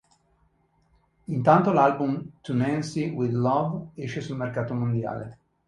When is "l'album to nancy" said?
1.71-3.09